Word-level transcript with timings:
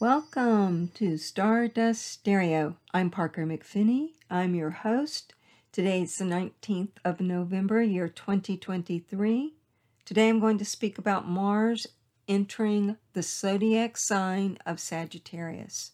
Welcome 0.00 0.92
to 0.94 1.16
Stardust 1.16 2.06
Stereo. 2.06 2.76
I'm 2.94 3.10
Parker 3.10 3.44
McPhinney. 3.44 4.10
I'm 4.30 4.54
your 4.54 4.70
host. 4.70 5.34
Today 5.72 6.02
is 6.02 6.14
the 6.14 6.24
19th 6.24 6.92
of 7.04 7.18
November, 7.20 7.82
year 7.82 8.06
2023. 8.06 9.54
Today 10.04 10.28
I'm 10.28 10.38
going 10.38 10.56
to 10.58 10.64
speak 10.64 10.98
about 10.98 11.26
Mars 11.26 11.88
entering 12.28 12.96
the 13.12 13.24
zodiac 13.24 13.96
sign 13.96 14.58
of 14.64 14.78
Sagittarius. 14.78 15.90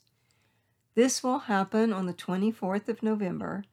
This 0.94 1.22
will 1.22 1.38
happen 1.38 1.90
on 1.90 2.04
the 2.04 2.12
24th 2.12 2.90
of 2.90 3.02
November, 3.02 3.64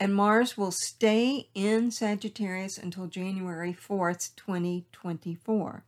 and 0.00 0.14
Mars 0.14 0.56
will 0.56 0.72
stay 0.72 1.50
in 1.54 1.90
Sagittarius 1.90 2.78
until 2.78 3.06
January 3.06 3.74
4th, 3.74 4.34
2024. 4.34 5.84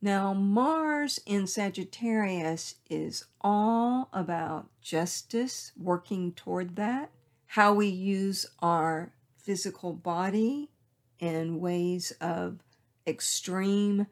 Now, 0.00 0.32
Mars 0.32 1.18
in 1.26 1.48
Sagittarius 1.48 2.76
is 2.88 3.24
all 3.40 4.08
about 4.12 4.68
justice, 4.80 5.72
working 5.76 6.32
toward 6.32 6.76
that, 6.76 7.10
how 7.46 7.74
we 7.74 7.88
use 7.88 8.46
our 8.60 9.12
physical 9.36 9.92
body 9.92 10.70
in 11.18 11.58
ways 11.58 12.12
of 12.20 12.60
extreme 13.08 14.06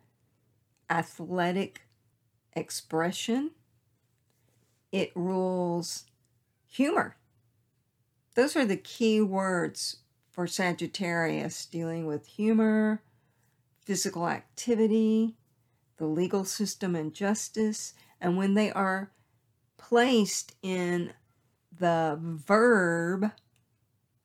athletic 0.91 1.83
expression. 2.55 3.53
It 4.91 5.13
rules 5.15 6.07
humor. 6.67 7.17
Those 8.35 8.57
are 8.57 8.65
the 8.65 8.77
key 8.77 9.21
words 9.21 9.99
for 10.31 10.49
Sagittarius 10.49 11.65
dealing 11.65 12.07
with 12.07 12.27
humor, 12.27 13.03
physical 13.85 14.29
activity, 14.29 15.37
the 15.99 16.07
legal 16.07 16.45
system 16.45 16.95
and 16.95 17.15
justice, 17.15 17.95
and 18.21 18.37
when 18.37 18.55
they 18.55 18.71
are 18.73 19.11
placed 19.77 20.55
in 20.63 21.13
the 21.77 22.19
verb 22.21 23.33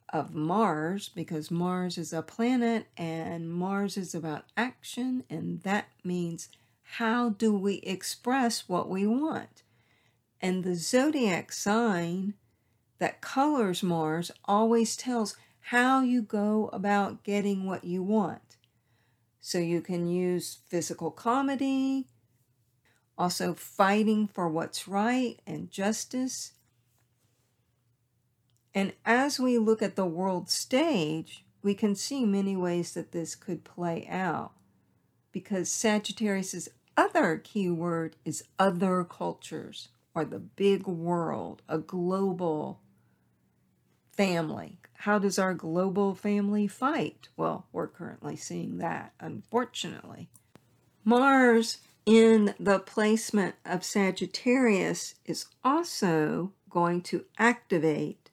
of 0.09 0.35
Mars, 0.35 1.09
because 1.09 1.49
Mars 1.49 1.97
is 1.97 2.11
a 2.11 2.21
planet 2.21 2.87
and 2.97 3.49
Mars 3.49 3.97
is 3.97 4.13
about 4.13 4.45
action, 4.57 5.23
and 5.29 5.61
that 5.61 5.87
means 6.03 6.49
how 6.83 7.29
do 7.29 7.53
we 7.53 7.75
express 7.75 8.67
what 8.67 8.89
we 8.89 9.07
want? 9.07 9.63
And 10.41 10.63
the 10.63 10.75
zodiac 10.75 11.51
sign 11.51 12.33
that 12.99 13.21
colors 13.21 13.81
Mars 13.81 14.31
always 14.45 14.97
tells 14.97 15.37
how 15.65 16.01
you 16.01 16.21
go 16.21 16.69
about 16.73 17.23
getting 17.23 17.65
what 17.65 17.83
you 17.83 18.03
want. 18.03 18.57
So 19.41 19.57
you 19.57 19.81
can 19.81 20.07
use 20.07 20.59
physical 20.67 21.09
comedy, 21.09 22.07
also 23.17 23.55
fighting 23.55 24.27
for 24.27 24.47
what's 24.47 24.87
right 24.87 25.39
and 25.47 25.71
justice. 25.71 26.53
And 28.73 28.93
as 29.03 29.39
we 29.39 29.57
look 29.57 29.81
at 29.81 29.95
the 29.95 30.05
world 30.05 30.49
stage, 30.49 31.43
we 31.63 31.73
can 31.73 31.95
see 31.95 32.23
many 32.23 32.55
ways 32.55 32.93
that 32.93 33.11
this 33.11 33.35
could 33.35 33.63
play 33.63 34.07
out 34.09 34.51
because 35.31 35.69
Sagittarius's 35.69 36.69
other 36.95 37.37
key 37.37 37.69
word 37.69 38.15
is 38.23 38.43
other 38.59 39.03
cultures 39.03 39.89
or 40.13 40.23
the 40.23 40.39
big 40.39 40.85
world, 40.87 41.61
a 41.67 41.77
global 41.77 42.80
family. 44.21 44.77
How 44.93 45.17
does 45.17 45.39
our 45.39 45.55
global 45.55 46.13
family 46.13 46.67
fight? 46.67 47.29
Well, 47.35 47.65
we're 47.71 47.87
currently 47.87 48.35
seeing 48.35 48.77
that, 48.77 49.13
unfortunately. 49.19 50.29
Mars 51.03 51.79
in 52.05 52.53
the 52.59 52.77
placement 52.77 53.55
of 53.65 53.83
Sagittarius 53.83 55.15
is 55.25 55.47
also 55.63 56.53
going 56.69 57.01
to 57.01 57.25
activate 57.39 58.29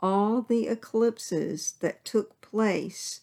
all 0.00 0.40
the 0.40 0.68
eclipses 0.68 1.74
that 1.80 2.02
took 2.04 2.40
place 2.40 3.20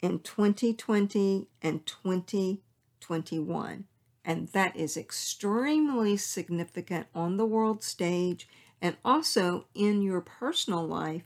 in 0.00 0.20
2020 0.20 1.48
and 1.60 1.84
2021. 1.84 3.84
And 4.24 4.48
that 4.48 4.76
is 4.76 4.96
extremely 4.96 6.16
significant 6.16 7.08
on 7.12 7.38
the 7.38 7.46
world 7.46 7.82
stage 7.82 8.46
and 8.80 8.96
also 9.04 9.66
in 9.74 10.02
your 10.02 10.20
personal 10.20 10.86
life, 10.86 11.24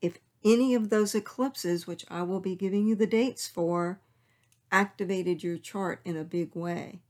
if 0.00 0.18
any 0.44 0.74
of 0.74 0.90
those 0.90 1.14
eclipses, 1.14 1.86
which 1.86 2.04
I 2.08 2.22
will 2.22 2.40
be 2.40 2.56
giving 2.56 2.86
you 2.86 2.94
the 2.94 3.06
dates 3.06 3.46
for, 3.46 4.00
activated 4.70 5.42
your 5.42 5.58
chart 5.58 6.00
in 6.04 6.16
a 6.16 6.24
big 6.24 6.54
way. 6.54 7.00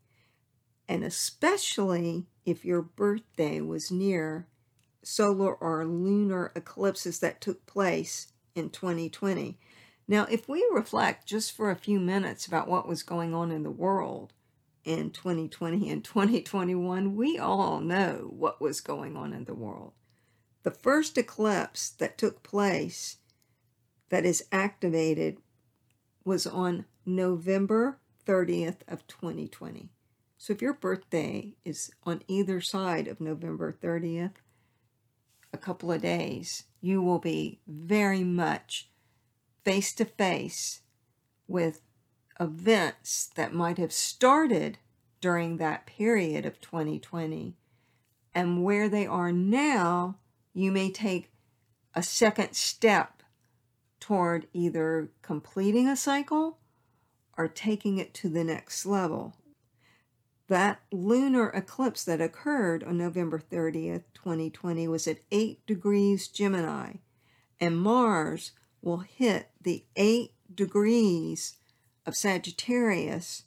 And 0.88 1.04
especially 1.04 2.26
if 2.44 2.64
your 2.64 2.82
birthday 2.82 3.60
was 3.60 3.90
near 3.90 4.46
solar 5.02 5.54
or 5.54 5.84
lunar 5.84 6.52
eclipses 6.54 7.20
that 7.20 7.40
took 7.40 7.64
place 7.66 8.32
in 8.54 8.70
2020. 8.70 9.58
Now, 10.06 10.26
if 10.30 10.48
we 10.48 10.66
reflect 10.72 11.26
just 11.26 11.52
for 11.52 11.70
a 11.70 11.76
few 11.76 11.98
minutes 11.98 12.46
about 12.46 12.68
what 12.68 12.88
was 12.88 13.02
going 13.02 13.34
on 13.34 13.50
in 13.50 13.62
the 13.62 13.70
world, 13.70 14.32
in 14.84 15.10
2020 15.10 15.90
and 15.90 16.04
2021, 16.04 17.14
we 17.14 17.38
all 17.38 17.80
know 17.80 18.28
what 18.30 18.60
was 18.60 18.80
going 18.80 19.16
on 19.16 19.32
in 19.32 19.44
the 19.44 19.54
world. 19.54 19.92
The 20.62 20.70
first 20.70 21.18
eclipse 21.18 21.90
that 21.90 22.18
took 22.18 22.42
place 22.42 23.18
that 24.10 24.24
is 24.24 24.44
activated 24.52 25.38
was 26.24 26.46
on 26.46 26.84
November 27.04 27.98
30th 28.26 28.78
of 28.86 29.06
2020. 29.06 29.90
So 30.38 30.52
if 30.52 30.62
your 30.62 30.74
birthday 30.74 31.54
is 31.64 31.90
on 32.04 32.22
either 32.28 32.60
side 32.60 33.08
of 33.08 33.20
November 33.20 33.72
30th, 33.72 34.34
a 35.52 35.58
couple 35.58 35.92
of 35.92 36.02
days, 36.02 36.64
you 36.80 37.02
will 37.02 37.18
be 37.18 37.60
very 37.66 38.24
much 38.24 38.90
face 39.64 39.94
to 39.94 40.04
face 40.04 40.80
with 41.46 41.80
events 42.42 43.30
that 43.36 43.54
might 43.54 43.78
have 43.78 43.92
started 43.92 44.78
during 45.20 45.56
that 45.56 45.86
period 45.86 46.44
of 46.44 46.60
2020 46.60 47.54
and 48.34 48.64
where 48.64 48.88
they 48.88 49.06
are 49.06 49.30
now, 49.30 50.16
you 50.52 50.72
may 50.72 50.90
take 50.90 51.30
a 51.94 52.02
second 52.02 52.54
step 52.54 53.22
toward 54.00 54.46
either 54.52 55.10
completing 55.22 55.86
a 55.88 55.96
cycle 55.96 56.58
or 57.38 57.46
taking 57.46 57.98
it 57.98 58.12
to 58.14 58.28
the 58.28 58.44
next 58.44 58.84
level. 58.84 59.36
That 60.48 60.80
lunar 60.90 61.50
eclipse 61.50 62.04
that 62.04 62.20
occurred 62.20 62.82
on 62.82 62.98
November 62.98 63.38
30th, 63.38 64.02
2020, 64.14 64.88
was 64.88 65.06
at 65.06 65.20
8 65.30 65.64
degrees 65.66 66.28
Gemini, 66.28 66.94
and 67.60 67.78
Mars 67.78 68.52
will 68.82 68.98
hit 68.98 69.50
the 69.60 69.84
8 69.94 70.32
degrees 70.54 71.54
of 72.06 72.16
Sagittarius 72.16 73.44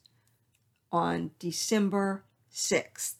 on 0.91 1.31
December 1.39 2.23
6th. 2.53 3.15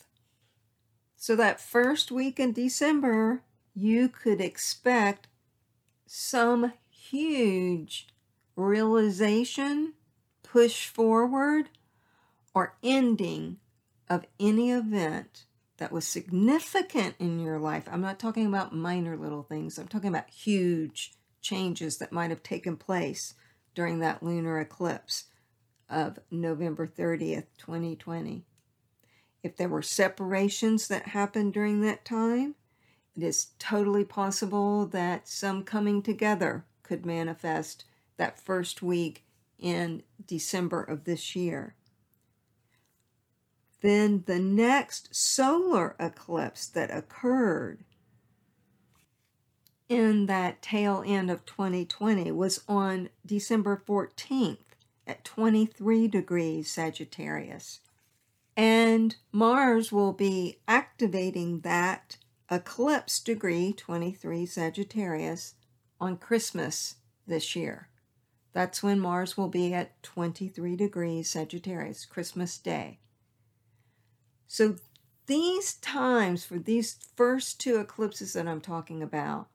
So, 1.16 1.36
that 1.36 1.60
first 1.60 2.12
week 2.12 2.40
in 2.40 2.54
December, 2.54 3.42
you 3.74 4.10
could 4.10 4.40
expect 4.40 5.28
some 6.06 6.74
huge 6.90 8.08
realization, 8.56 9.94
push 10.44 10.88
forward, 10.88 11.70
or 12.54 12.78
ending 12.84 13.58
of 14.10 14.26
any 14.40 14.72
event 14.72 15.46
that 15.78 15.92
was 15.92 16.08
significant 16.08 17.16
in 17.20 17.40
your 17.40 17.60
life. 17.60 17.88
I'm 17.92 18.02
not 18.02 18.20
talking 18.20 18.46
about 18.46 18.74
minor 18.74 19.18
little 19.18 19.44
things, 19.44 19.78
I'm 19.78 19.88
talking 19.88 20.10
about 20.10 20.30
huge 20.30 21.14
changes 21.42 21.98
that 21.98 22.12
might 22.12 22.30
have 22.30 22.44
taken 22.44 22.78
place 22.78 23.34
during 23.76 24.00
that 24.00 24.24
lunar 24.24 24.60
eclipse 24.60 25.26
of 25.90 26.18
November 26.32 26.88
30th, 26.88 27.46
2020. 27.58 28.44
If 29.44 29.56
there 29.56 29.70
were 29.70 29.84
separations 29.84 30.88
that 30.88 31.10
happened 31.10 31.54
during 31.54 31.82
that 31.82 32.04
time, 32.04 32.56
it 33.16 33.22
is 33.22 33.50
totally 33.60 34.04
possible 34.04 34.88
that 34.88 35.28
some 35.28 35.64
coming 35.64 36.02
together 36.02 36.66
could 36.82 37.06
manifest 37.06 37.86
that 38.18 38.40
first 38.40 38.82
week 38.82 39.24
in 39.60 40.04
December 40.26 40.82
of 40.82 41.04
this 41.04 41.36
year. 41.36 41.76
Then 43.82 44.24
the 44.26 44.40
next 44.40 45.16
solar 45.16 45.96
eclipse 46.00 46.66
that 46.68 46.90
occurred 46.90 47.84
in 49.88 50.26
that 50.26 50.62
tail 50.62 51.04
end 51.06 51.30
of 51.30 51.46
2020 51.46 52.32
was 52.32 52.64
on 52.68 53.10
December 53.26 53.82
14th 53.88 54.58
at 55.06 55.24
23 55.24 56.08
degrees 56.08 56.72
Sagittarius. 56.72 57.82
And 58.58 59.16
Mars 59.32 59.92
will 59.92 60.14
be 60.14 60.60
activating 60.68 61.60
that 61.62 62.18
eclipse 62.50 63.20
degree, 63.20 63.74
23 63.74 64.46
Sagittarius, 64.46 65.56
on 66.00 66.18
Christmas 66.18 66.96
this 67.28 67.56
year. 67.56 67.90
That's 68.54 68.82
when 68.82 69.00
Mars 69.00 69.36
will 69.38 69.50
be 69.50 69.74
at 69.74 70.02
23 70.02 70.76
degrees 70.78 71.30
Sagittarius, 71.30 72.06
Christmas 72.06 72.58
Day. 72.58 73.00
So 74.48 74.78
these 75.26 75.74
times 75.76 76.46
for 76.46 76.58
these 76.58 76.98
first 77.16 77.60
two 77.60 77.78
eclipses 77.78 78.34
that 78.34 78.48
I'm 78.48 78.62
talking 78.62 79.04
about 79.04 79.48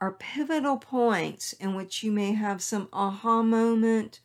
are 0.00 0.12
pivotal 0.12 0.76
points 0.76 1.52
in 1.54 1.74
which 1.74 2.02
you 2.02 2.12
may 2.12 2.32
have 2.32 2.62
some 2.62 2.88
aha 2.92 3.42
moment 3.42 4.20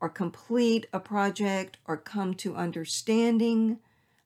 or 0.00 0.08
complete 0.08 0.86
a 0.92 1.00
project 1.00 1.76
or 1.86 1.96
come 1.96 2.34
to 2.34 2.56
understanding 2.56 3.78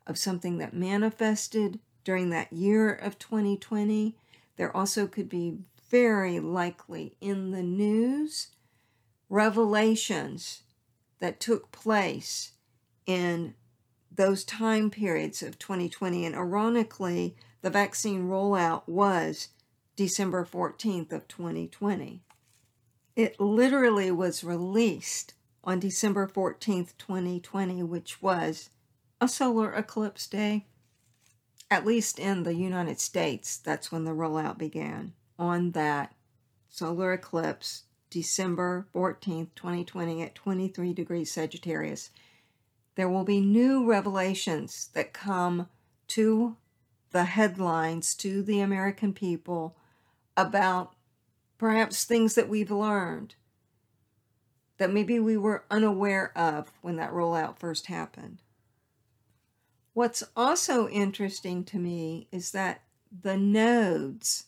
of 0.07 0.19
something 0.19 0.59
that 0.59 0.75
manifested 0.75 1.81
during 2.05 2.31
that 2.31 2.53
year 2.53 2.93
of 2.93 3.19
2020. 3.19 4.17
There 4.57 4.75
also 4.77 5.07
could 5.07 5.29
be 5.29 5.59
very 5.91 6.39
likely 6.39 7.17
in 7.21 7.51
the 7.51 7.63
news 7.63 8.49
revelations 9.29 10.63
that 11.19 11.41
took 11.41 11.73
place 11.73 12.53
in 13.07 13.55
those 14.15 14.45
time 14.45 14.91
periods 14.91 15.43
of 15.43 15.59
2020. 15.59 16.25
And 16.25 16.35
ironically, 16.37 17.37
the 17.63 17.71
vaccine 17.71 18.29
rollout 18.29 18.83
was 18.87 19.49
December 19.97 20.45
14th 20.45 21.13
of 21.13 21.29
2020. 21.29 22.21
It 23.15 23.39
literally 23.39 24.11
was 24.11 24.43
released 24.43 25.35
on 25.63 25.79
December 25.79 26.27
14th, 26.27 26.95
2020, 26.99 27.83
which 27.85 28.21
was 28.21 28.71
a 29.21 29.29
solar 29.29 29.73
eclipse 29.73 30.27
day. 30.27 30.67
At 31.71 31.87
least 31.87 32.19
in 32.19 32.43
the 32.43 32.55
United 32.55 32.99
States, 32.99 33.57
that's 33.57 33.93
when 33.93 34.05
the 34.05 34.11
rollout 34.11 34.59
began. 34.59 35.13
On 35.39 35.71
that 35.73 36.13
solar 36.69 37.13
eclipse, 37.13 37.85
December 38.11 38.89
14th, 38.93 39.49
2020, 39.55 40.23
at 40.23 40.35
23 40.35 40.93
degrees 40.93 41.31
Sagittarius, 41.33 42.11
there 42.97 43.09
will 43.09 43.25
be 43.25 43.41
new 43.41 43.89
revelations 43.89 44.91
that 44.95 45.13
come 45.13 45.69
to 46.09 46.57
the 47.13 47.25
headlines, 47.25 48.15
to 48.17 48.43
the 48.43 48.61
American 48.61 49.13
people 49.13 49.77
about 50.37 50.95
perhaps 51.59 52.05
things 52.05 52.35
that 52.35 52.49
we've 52.49 52.71
learned 52.71 53.35
that 54.79 54.93
maybe 54.93 55.21
we 55.21 55.37
were 55.37 55.65
unaware 55.71 56.37
of 56.37 56.73
when 56.83 56.97
that 56.97 57.13
rollout 57.13 57.59
first 57.59 57.87
happened. 57.87 58.43
What's 59.93 60.25
also 60.35 60.89
interesting 60.89 61.63
to 61.65 61.79
me 61.79 62.27
is 62.33 62.51
that 62.51 62.83
the 63.23 63.37
nodes 63.37 64.47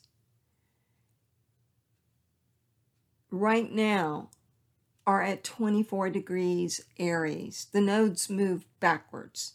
right 3.31 3.71
now 3.71 4.29
are 5.05 5.23
at 5.23 5.45
24 5.45 6.09
degrees 6.09 6.81
Aries. 6.99 7.67
The 7.71 7.79
nodes 7.79 8.29
move 8.29 8.65
backwards. 8.81 9.53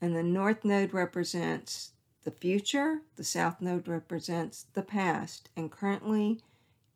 And 0.00 0.16
the 0.16 0.24
north 0.24 0.64
node 0.64 0.92
represents 0.92 1.91
the 2.24 2.30
future, 2.30 3.00
the 3.16 3.24
south 3.24 3.60
node 3.60 3.88
represents 3.88 4.66
the 4.74 4.82
past. 4.82 5.48
And 5.56 5.70
currently, 5.70 6.40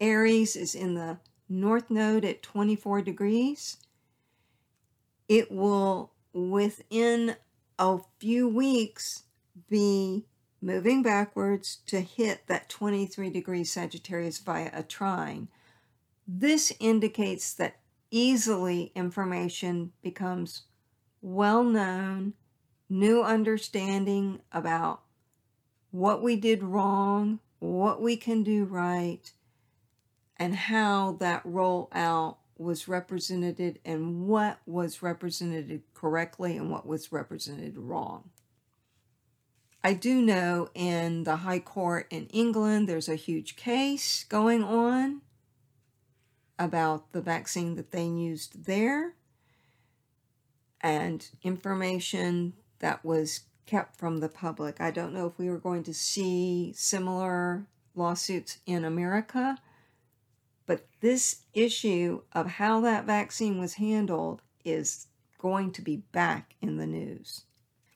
Aries 0.00 0.56
is 0.56 0.75
in 0.75 0.94
the 0.94 1.19
north 1.49 1.90
node 1.90 2.25
at 2.25 2.43
24 2.43 3.02
degrees. 3.02 3.78
It 5.28 5.50
will, 5.50 6.12
within 6.32 7.37
a 7.78 7.99
few 8.19 8.49
weeks, 8.49 9.25
be 9.69 10.26
moving 10.61 11.02
backwards 11.02 11.79
to 11.87 12.00
hit 12.00 12.46
that 12.46 12.69
23 12.69 13.31
degrees 13.31 13.72
Sagittarius 13.72 14.38
via 14.38 14.70
a 14.72 14.82
trine. 14.82 15.49
This 16.26 16.72
indicates 16.81 17.55
that 17.55 17.81
easily 18.11 18.93
information 18.94 19.93
becomes 20.02 20.62
well 21.20 21.62
known, 21.62 22.34
new 22.88 23.22
understanding 23.22 24.40
about 24.52 25.02
what 25.96 26.22
we 26.22 26.37
did 26.37 26.62
wrong, 26.62 27.40
what 27.58 28.02
we 28.02 28.16
can 28.19 28.43
do 28.43 28.64
right, 28.64 29.32
and 30.37 30.54
how 30.54 31.12
that 31.12 31.43
rollout 31.44 32.37
was 32.58 32.87
represented 32.87 33.78
and 33.82 34.26
what 34.26 34.58
was 34.66 35.02
represented 35.02 35.82
correctly 35.94 36.56
and 36.56 36.70
what 36.70 36.87
was 36.87 37.10
represented 37.10 37.78
wrong. 37.78 38.28
I 39.82 39.94
do 39.94 40.20
know 40.20 40.69
in 40.75 41.25
the 41.25 41.37
High 41.37 41.60
Court 41.60 42.06
in 42.10 42.26
England 42.26 42.88
there's 42.88 43.08
a 43.08 43.14
huge 43.14 43.56
case 43.56 44.25
going 44.25 44.62
on 44.62 45.22
about 46.58 47.12
the 47.12 47.22
vaccine 47.22 47.75
that 47.76 47.93
they 47.93 48.04
used 48.04 48.66
there 48.66 49.14
and 50.82 51.26
information 51.43 52.52
that 52.81 53.02
was 53.02 53.40
kept 53.67 53.97
from 53.97 54.19
the 54.19 54.29
public. 54.29 54.81
I 54.81 54.91
don't 54.91 55.13
know 55.13 55.27
if 55.27 55.39
we 55.39 55.51
were 55.51 55.59
going 55.59 55.83
to 55.85 55.95
see 55.95 56.73
similar 56.77 57.67
lawsuits 57.95 58.59
in 58.67 58.85
America, 58.85 59.59
but 60.67 60.87
this 61.01 61.43
issue 61.53 62.23
of 62.33 62.47
how 62.47 62.81
that 62.81 63.05
vaccine 63.05 63.59
was 63.59 63.75
handled 63.75 64.43
is 64.65 65.09
going 65.39 65.73
to 65.73 65.83
be 65.83 65.97
back 66.13 66.55
in 66.61 66.77
the 66.77 66.87
news. 66.87 67.43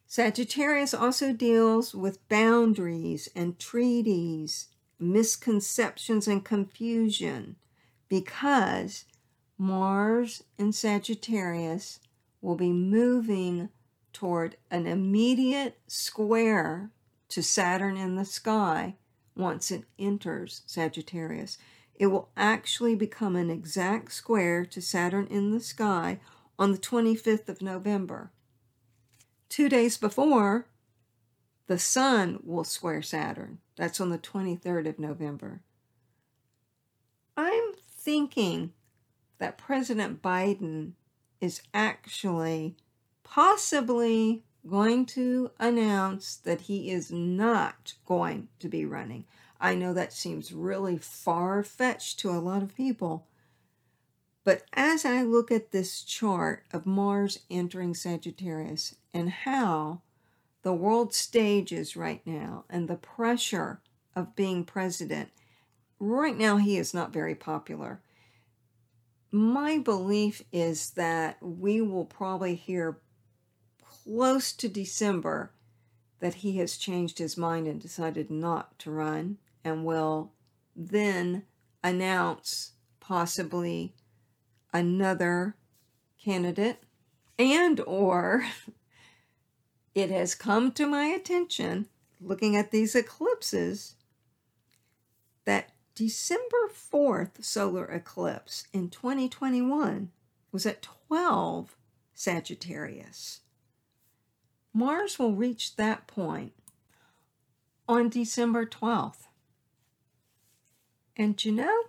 Sagittarius 0.06 0.92
also 0.92 1.32
deals 1.32 1.94
with 1.94 2.28
boundaries 2.28 3.28
and 3.36 3.58
treaties, 3.58 4.68
misconceptions 4.98 6.26
and 6.26 6.44
confusion 6.44 7.56
because 8.08 9.04
Mars 9.56 10.42
and 10.58 10.74
Sagittarius 10.74 12.00
will 12.40 12.56
be 12.56 12.72
moving 12.72 13.68
toward 14.12 14.56
an 14.70 14.86
immediate 14.86 15.78
square 15.86 16.90
to 17.28 17.42
Saturn 17.42 17.96
in 17.96 18.16
the 18.16 18.24
sky 18.24 18.96
once 19.36 19.70
it 19.70 19.84
enters 19.98 20.62
Sagittarius. 20.66 21.58
It 21.94 22.06
will 22.06 22.30
actually 22.36 22.94
become 22.94 23.36
an 23.36 23.50
exact 23.50 24.12
square 24.12 24.64
to 24.66 24.80
Saturn 24.80 25.26
in 25.26 25.50
the 25.50 25.60
sky 25.60 26.20
on 26.58 26.72
the 26.72 26.78
25th 26.78 27.48
of 27.48 27.62
November. 27.62 28.32
Two 29.48 29.68
days 29.68 29.96
before, 29.96 30.66
the 31.66 31.78
Sun 31.78 32.40
will 32.42 32.64
square 32.64 33.02
Saturn. 33.02 33.58
That's 33.76 34.00
on 34.00 34.10
the 34.10 34.18
23rd 34.18 34.88
of 34.88 34.98
November. 34.98 35.60
I'm 37.36 37.74
thinking 37.74 38.72
that 39.38 39.56
President 39.56 40.20
Biden 40.20 40.92
is 41.40 41.62
actually 41.72 42.76
possibly 43.30 44.42
going 44.68 45.06
to 45.06 45.48
announce 45.60 46.34
that 46.34 46.62
he 46.62 46.90
is 46.90 47.12
not 47.12 47.94
going 48.04 48.48
to 48.58 48.68
be 48.68 48.84
running. 48.84 49.24
I 49.60 49.76
know 49.76 49.94
that 49.94 50.12
seems 50.12 50.52
really 50.52 50.98
far 50.98 51.62
fetched 51.62 52.18
to 52.20 52.30
a 52.30 52.40
lot 52.40 52.62
of 52.62 52.76
people. 52.76 53.28
But 54.42 54.62
as 54.72 55.04
I 55.04 55.22
look 55.22 55.52
at 55.52 55.70
this 55.70 56.02
chart 56.02 56.64
of 56.72 56.86
Mars 56.86 57.38
entering 57.48 57.94
Sagittarius 57.94 58.96
and 59.14 59.30
how 59.30 60.02
the 60.62 60.72
world 60.72 61.14
stage 61.14 61.70
is 61.70 61.96
right 61.96 62.26
now 62.26 62.64
and 62.68 62.88
the 62.88 62.96
pressure 62.96 63.80
of 64.16 64.34
being 64.34 64.64
president 64.64 65.30
right 66.00 66.36
now 66.36 66.56
he 66.56 66.76
is 66.76 66.92
not 66.92 67.12
very 67.12 67.36
popular. 67.36 68.00
My 69.30 69.78
belief 69.78 70.42
is 70.52 70.90
that 70.92 71.36
we 71.40 71.80
will 71.80 72.06
probably 72.06 72.56
hear 72.56 72.98
close 74.10 74.52
to 74.52 74.68
December 74.68 75.52
that 76.18 76.34
he 76.34 76.58
has 76.58 76.76
changed 76.76 77.18
his 77.18 77.36
mind 77.36 77.68
and 77.68 77.80
decided 77.80 78.28
not 78.28 78.76
to 78.76 78.90
run 78.90 79.38
and 79.64 79.84
will 79.84 80.32
then 80.74 81.44
announce 81.84 82.72
possibly 82.98 83.94
another 84.72 85.54
candidate 86.22 86.82
and 87.38 87.80
or 87.86 88.44
it 89.94 90.10
has 90.10 90.34
come 90.34 90.72
to 90.72 90.86
my 90.86 91.04
attention 91.04 91.86
looking 92.20 92.56
at 92.56 92.72
these 92.72 92.96
eclipses 92.96 93.94
that 95.44 95.70
December 95.94 96.68
4th 96.68 97.44
solar 97.44 97.86
eclipse 97.86 98.66
in 98.72 98.90
2021 98.90 100.10
was 100.50 100.66
at 100.66 100.82
12 100.82 101.76
Sagittarius. 102.12 103.40
Mars 104.72 105.18
will 105.18 105.34
reach 105.34 105.76
that 105.76 106.06
point 106.06 106.52
on 107.88 108.08
December 108.08 108.64
12th. 108.64 109.26
And 111.16 111.44
you 111.44 111.52
know, 111.52 111.82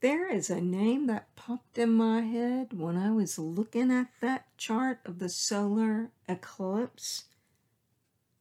there 0.00 0.30
is 0.32 0.50
a 0.50 0.60
name 0.60 1.06
that 1.06 1.34
popped 1.34 1.78
in 1.78 1.92
my 1.94 2.20
head 2.20 2.72
when 2.72 2.96
I 2.96 3.10
was 3.10 3.38
looking 3.38 3.90
at 3.90 4.08
that 4.20 4.46
chart 4.56 5.00
of 5.04 5.18
the 5.18 5.28
solar 5.28 6.10
eclipse 6.28 7.24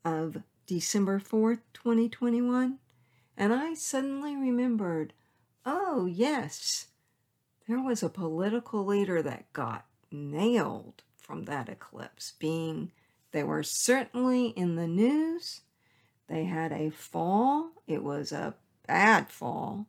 of 0.06 0.44
December 0.68 1.20
4th, 1.20 1.62
2021. 1.74 2.78
And 3.38 3.54
I 3.54 3.74
suddenly 3.74 4.36
remembered 4.36 5.14
oh, 5.66 6.06
yes, 6.06 6.88
there 7.68 7.82
was 7.82 8.02
a 8.02 8.10
political 8.10 8.86
leader 8.86 9.22
that 9.22 9.52
got 9.52 9.86
nailed 10.12 11.04
from 11.18 11.44
that 11.44 11.68
eclipse, 11.68 12.34
being 12.40 12.92
They 13.32 13.44
were 13.44 13.64
certainly 13.64 14.48
in 14.50 14.76
the 14.76 14.88
news. 14.88 15.62
They 16.28 16.46
had 16.46 16.72
a 16.72 16.90
fall. 16.90 17.72
It 17.88 18.04
was 18.04 18.32
a 18.32 18.56
bad 18.88 19.30
fall. 19.30 19.88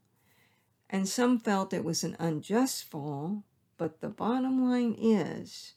And 0.91 1.09
some 1.09 1.39
felt 1.39 1.73
it 1.73 1.85
was 1.85 2.05
an 2.05 2.17
unjust 2.19 2.85
fall. 2.85 3.45
But 3.77 4.01
the 4.01 4.09
bottom 4.09 4.69
line 4.69 4.97
is, 4.99 5.75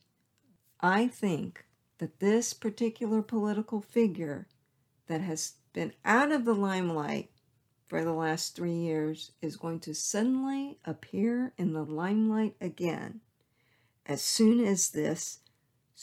I 0.80 1.08
think 1.08 1.66
that 2.00 2.20
this 2.20 2.54
particular 2.54 3.22
political 3.22 3.80
figure 3.80 4.48
that 5.08 5.22
has 5.22 5.54
been 5.74 5.94
out 6.04 6.32
of 6.32 6.46
the 6.46 6.56
limelight 6.56 7.30
for 7.86 8.04
the 8.04 8.14
last 8.14 8.56
three 8.56 8.74
years 8.74 9.34
is 9.42 9.58
going 9.58 9.80
to 9.82 9.94
suddenly 9.94 10.80
appear 10.86 11.54
in 11.58 11.74
the 11.74 11.84
limelight 11.84 12.56
again 12.60 13.22
as 14.06 14.22
soon 14.22 14.66
as 14.66 14.90
this 14.90 15.41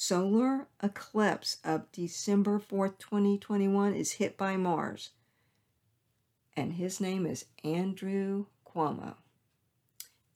solar 0.00 0.68
eclipse 0.80 1.56
of 1.64 1.90
December 1.90 2.60
4th, 2.60 2.98
2021 2.98 3.94
is 3.94 4.12
hit 4.12 4.36
by 4.36 4.56
Mars. 4.56 5.10
And 6.56 6.74
his 6.74 7.00
name 7.00 7.26
is 7.26 7.46
Andrew 7.64 8.46
Cuomo. 8.64 9.16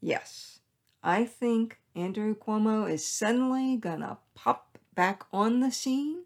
Yes, 0.00 0.58
I 1.00 1.24
think 1.24 1.78
Andrew 1.94 2.34
Cuomo 2.34 2.90
is 2.90 3.06
suddenly 3.06 3.76
gonna 3.76 4.18
pop 4.34 4.78
back 4.96 5.22
on 5.32 5.60
the 5.60 5.70
scene. 5.70 6.24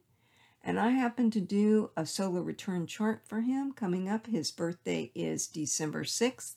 And 0.64 0.80
I 0.80 0.92
happen 0.92 1.30
to 1.32 1.40
do 1.40 1.90
a 1.94 2.06
solar 2.06 2.42
return 2.42 2.86
chart 2.86 3.20
for 3.26 3.42
him 3.42 3.72
coming 3.72 4.08
up. 4.08 4.28
His 4.28 4.50
birthday 4.50 5.12
is 5.14 5.46
December 5.46 6.04
6th. 6.04 6.54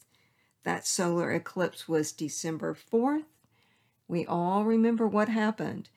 That 0.63 0.87
solar 0.87 1.29
eclipse 1.33 1.89
was 1.89 2.13
December 2.13 2.73
4th. 2.73 3.25
We 4.07 4.25
all 4.25 4.63
remember 4.63 5.05
what 5.05 5.27
happened. 5.27 5.89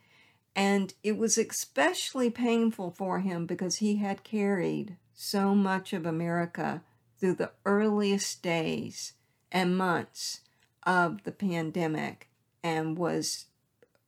And 0.54 0.92
it 1.02 1.16
was 1.16 1.38
especially 1.38 2.30
painful 2.30 2.90
for 2.90 3.20
him 3.20 3.46
because 3.46 3.76
he 3.76 3.96
had 3.96 4.24
carried 4.24 4.96
so 5.14 5.54
much 5.54 5.92
of 5.92 6.04
America 6.04 6.82
through 7.18 7.34
the 7.34 7.52
earliest 7.64 8.42
days 8.42 9.14
and 9.50 9.76
months 9.76 10.40
of 10.82 11.22
the 11.24 11.32
pandemic 11.32 12.28
and 12.62 12.98
was 12.98 13.46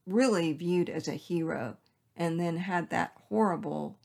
really 0.06 0.52
viewed 0.52 0.90
as 0.90 1.08
a 1.08 1.14
hero 1.14 1.76
and 2.16 2.38
then 2.38 2.58
had 2.58 2.90
that 2.90 3.12
horrible, 3.28 3.98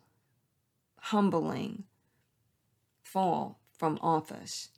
humbling 1.00 1.84
fall 3.04 3.60
from 3.78 3.98
office. 4.02 4.70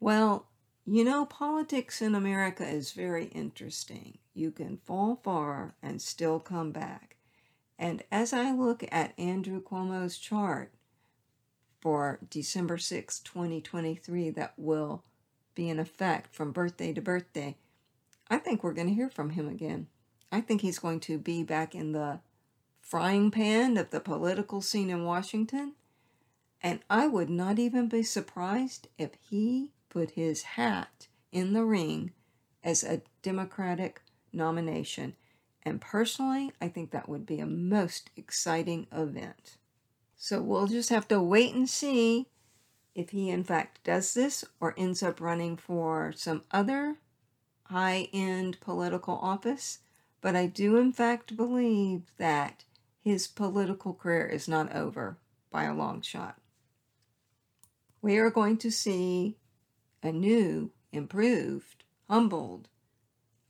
Well, 0.00 0.48
you 0.84 1.04
know, 1.04 1.24
politics 1.24 2.02
in 2.02 2.14
America 2.14 2.66
is 2.66 2.92
very 2.92 3.26
interesting. 3.26 4.18
You 4.34 4.50
can 4.50 4.78
fall 4.78 5.20
far 5.22 5.74
and 5.80 6.02
still 6.02 6.40
come 6.40 6.72
back. 6.72 7.16
And 7.78 8.02
as 8.10 8.32
I 8.32 8.52
look 8.52 8.84
at 8.90 9.18
Andrew 9.18 9.62
Cuomo's 9.62 10.18
chart 10.18 10.74
for 11.80 12.18
December 12.28 12.78
6, 12.78 13.20
2023, 13.20 14.30
that 14.30 14.54
will 14.56 15.04
be 15.54 15.68
in 15.68 15.78
effect 15.78 16.34
from 16.34 16.52
birthday 16.52 16.92
to 16.92 17.00
birthday, 17.00 17.56
I 18.28 18.38
think 18.38 18.62
we're 18.62 18.74
going 18.74 18.88
to 18.88 18.94
hear 18.94 19.10
from 19.10 19.30
him 19.30 19.48
again. 19.48 19.86
I 20.32 20.40
think 20.40 20.62
he's 20.62 20.78
going 20.78 21.00
to 21.00 21.18
be 21.18 21.42
back 21.44 21.74
in 21.74 21.92
the 21.92 22.20
frying 22.80 23.30
pan 23.30 23.76
of 23.76 23.90
the 23.90 24.00
political 24.00 24.60
scene 24.60 24.90
in 24.90 25.04
Washington. 25.04 25.74
And 26.60 26.80
I 26.88 27.06
would 27.06 27.30
not 27.30 27.58
even 27.58 27.88
be 27.88 28.02
surprised 28.02 28.88
if 28.98 29.10
he 29.28 29.70
put 29.88 30.12
his 30.12 30.42
hat 30.42 31.08
in 31.30 31.52
the 31.52 31.64
ring 31.64 32.12
as 32.64 32.82
a 32.82 33.02
Democratic 33.22 34.00
nomination. 34.34 35.14
And 35.62 35.80
personally, 35.80 36.52
I 36.60 36.68
think 36.68 36.90
that 36.90 37.08
would 37.08 37.24
be 37.24 37.40
a 37.40 37.46
most 37.46 38.10
exciting 38.16 38.86
event. 38.92 39.56
So 40.16 40.40
we'll 40.42 40.66
just 40.66 40.90
have 40.90 41.08
to 41.08 41.20
wait 41.20 41.54
and 41.54 41.68
see 41.68 42.28
if 42.94 43.10
he 43.10 43.30
in 43.30 43.44
fact 43.44 43.82
does 43.84 44.14
this 44.14 44.44
or 44.60 44.74
ends 44.78 45.02
up 45.02 45.20
running 45.20 45.56
for 45.56 46.12
some 46.14 46.42
other 46.50 46.96
high 47.64 48.08
end 48.12 48.60
political 48.60 49.14
office. 49.16 49.80
But 50.20 50.36
I 50.36 50.46
do 50.46 50.76
in 50.76 50.92
fact 50.92 51.36
believe 51.36 52.02
that 52.18 52.64
his 53.00 53.26
political 53.26 53.92
career 53.92 54.26
is 54.26 54.48
not 54.48 54.74
over 54.74 55.18
by 55.50 55.64
a 55.64 55.74
long 55.74 56.00
shot. 56.00 56.40
We 58.00 58.16
are 58.16 58.30
going 58.30 58.58
to 58.58 58.70
see 58.70 59.36
a 60.02 60.12
new, 60.12 60.70
improved, 60.92 61.84
humbled, 62.08 62.68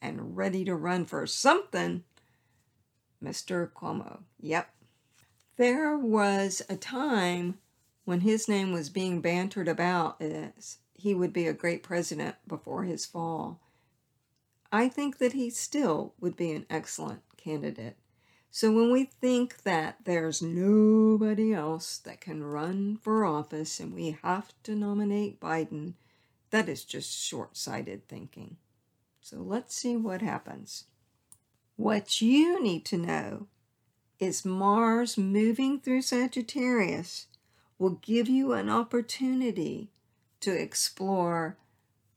and 0.04 0.36
ready 0.36 0.64
to 0.64 0.74
run 0.74 1.06
for 1.06 1.26
something, 1.26 2.04
Mr. 3.22 3.70
Cuomo. 3.72 4.20
Yep. 4.40 4.68
There 5.56 5.96
was 5.96 6.60
a 6.68 6.76
time 6.76 7.58
when 8.04 8.20
his 8.20 8.48
name 8.48 8.72
was 8.72 8.90
being 8.90 9.20
bantered 9.20 9.68
about 9.68 10.20
as 10.20 10.78
he 10.92 11.14
would 11.14 11.32
be 11.32 11.46
a 11.46 11.54
great 11.54 11.82
president 11.82 12.36
before 12.46 12.84
his 12.84 13.06
fall. 13.06 13.60
I 14.70 14.88
think 14.88 15.18
that 15.18 15.32
he 15.32 15.50
still 15.50 16.14
would 16.20 16.36
be 16.36 16.52
an 16.52 16.66
excellent 16.68 17.22
candidate. 17.36 17.96
So 18.50 18.72
when 18.72 18.92
we 18.92 19.04
think 19.04 19.62
that 19.62 19.98
there's 20.04 20.42
nobody 20.42 21.52
else 21.54 21.98
that 21.98 22.20
can 22.20 22.44
run 22.44 22.98
for 23.02 23.24
office 23.24 23.80
and 23.80 23.92
we 23.94 24.18
have 24.22 24.52
to 24.64 24.74
nominate 24.74 25.40
Biden, 25.40 25.94
that 26.50 26.68
is 26.68 26.84
just 26.84 27.10
short 27.10 27.56
sighted 27.56 28.06
thinking. 28.06 28.58
So 29.24 29.38
let's 29.38 29.74
see 29.74 29.96
what 29.96 30.20
happens. 30.20 30.84
What 31.76 32.20
you 32.20 32.62
need 32.62 32.84
to 32.84 32.98
know 32.98 33.46
is 34.18 34.44
Mars 34.44 35.16
moving 35.16 35.80
through 35.80 36.02
Sagittarius 36.02 37.28
will 37.78 37.98
give 38.02 38.28
you 38.28 38.52
an 38.52 38.68
opportunity 38.68 39.88
to 40.40 40.52
explore 40.52 41.56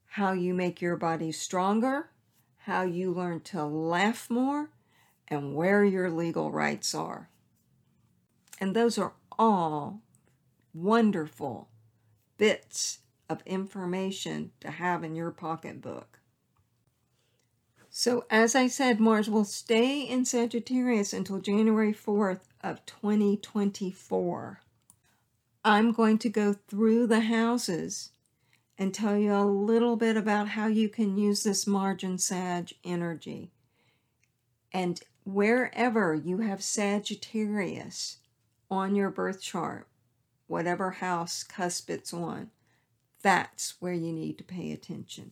how 0.08 0.34
you 0.34 0.54
make 0.54 0.82
your 0.82 0.98
body 0.98 1.32
stronger, 1.32 2.10
how 2.58 2.82
you 2.82 3.14
learn 3.14 3.40
to 3.40 3.64
laugh 3.64 4.30
more, 4.30 4.72
and 5.30 5.56
where 5.56 5.86
your 5.86 6.10
legal 6.10 6.52
rights 6.52 6.94
are. 6.94 7.30
And 8.60 8.76
those 8.76 8.98
are 8.98 9.14
all 9.40 10.02
wonderful 10.74 11.70
bits 12.38 13.00
of 13.30 13.42
information 13.46 14.52
to 14.60 14.72
have 14.72 15.06
in 15.06 15.16
your 15.16 15.32
pocketbook. 15.32 16.17
So, 18.00 18.26
as 18.30 18.54
I 18.54 18.68
said, 18.68 19.00
Mars 19.00 19.28
will 19.28 19.44
stay 19.44 20.02
in 20.02 20.24
Sagittarius 20.24 21.14
until 21.14 21.40
January 21.40 21.96
4th 21.96 22.42
of 22.62 22.86
2024. 22.86 24.62
I'm 25.66 25.92
going 25.94 26.20
to 26.20 26.30
go 26.30 26.54
through 26.54 27.08
the 27.08 27.22
houses 27.22 28.12
and 28.78 28.94
tell 28.94 29.18
you 29.18 29.34
a 29.34 29.42
little 29.46 29.96
bit 29.96 30.16
about 30.16 30.50
how 30.50 30.68
you 30.68 30.90
can 30.90 31.18
use 31.18 31.42
this 31.42 31.66
margin 31.66 32.20
Sag 32.20 32.72
energy. 32.84 33.50
And 34.72 35.02
wherever 35.26 36.14
you 36.14 36.42
have 36.42 36.62
Sagittarius 36.62 38.18
on 38.70 38.96
your 38.96 39.10
birth 39.10 39.42
chart, 39.42 39.88
whatever 40.46 40.92
house 40.92 41.42
cusp 41.42 41.90
it's 41.90 42.14
on, 42.14 42.52
that's 43.24 43.82
where 43.82 43.94
you 43.94 44.14
need 44.14 44.38
to 44.38 44.44
pay 44.44 44.72
attention. 44.72 45.32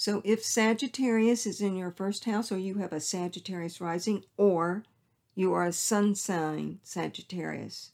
So 0.00 0.22
if 0.24 0.42
Sagittarius 0.42 1.44
is 1.44 1.60
in 1.60 1.76
your 1.76 1.90
first 1.90 2.24
house, 2.24 2.50
or 2.50 2.56
you 2.56 2.76
have 2.76 2.94
a 2.94 3.00
Sagittarius 3.00 3.82
rising, 3.82 4.24
or 4.38 4.82
you 5.34 5.52
are 5.52 5.66
a 5.66 5.74
sun 5.74 6.14
sign 6.14 6.78
Sagittarius, 6.82 7.90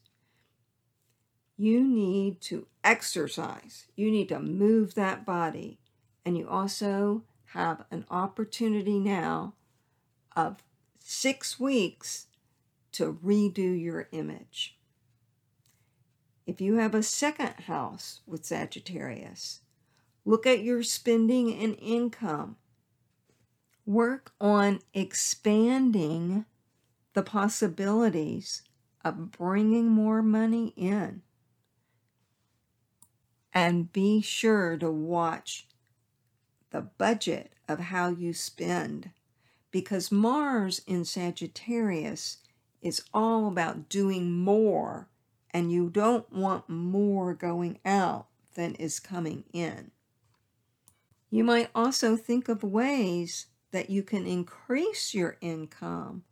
you 1.57 1.81
need 1.83 2.39
to 2.43 2.67
exercise. 2.81 3.87
You 3.97 4.09
need 4.09 4.29
to 4.29 4.39
move 4.39 4.95
that 4.95 5.25
body. 5.25 5.79
And 6.23 6.37
you 6.37 6.47
also 6.47 7.23
have 7.47 7.83
an 7.91 8.05
opportunity 8.09 8.99
now 8.99 9.55
of 10.33 10.63
six 10.99 11.59
weeks 11.59 12.27
to 12.93 13.19
redo 13.21 13.77
your 13.77 14.07
image. 14.13 14.77
If 16.45 16.61
you 16.61 16.75
have 16.75 16.95
a 16.95 17.03
second 17.03 17.65
house 17.65 18.21
with 18.25 18.45
Sagittarius, 18.45 19.59
look 20.27 20.45
at 20.45 20.61
your 20.61 20.83
spending 20.83 21.57
and 21.57 21.77
income. 21.81 22.57
Work 23.85 24.33
on 24.41 24.81
expanding 24.93 26.43
the 27.13 27.23
possibilities 27.23 28.63
of 29.05 29.31
bringing 29.31 29.87
more 29.87 30.21
money 30.21 30.73
in. 30.75 31.21
And 33.53 33.91
be 33.93 34.21
sure 34.21 34.75
to 34.77 34.91
watch 34.91 35.65
the 36.71 36.81
budget 36.81 37.53
of 37.69 37.79
how 37.79 38.09
you 38.09 38.33
spend 38.33 39.11
because 39.71 40.11
Mars 40.11 40.81
in 40.85 41.05
Sagittarius 41.05 42.39
is 42.81 43.01
all 43.13 43.47
about 43.47 43.87
doing 43.87 44.33
more 44.33 45.07
and 45.51 45.71
you 45.71 45.89
don't 45.89 46.29
want 46.33 46.67
more 46.67 47.33
going 47.33 47.79
out 47.85 48.27
than 48.55 48.75
is 48.75 48.99
coming 48.99 49.45
in. 49.53 49.91
You 51.29 51.43
might 51.43 51.69
also 51.75 52.15
think 52.15 52.47
of 52.47 52.63
ways 52.63 53.47
that 53.71 53.89
you 53.89 54.03
can 54.03 54.25
increase 54.25 55.13
your 55.13 55.37
income 55.41 56.23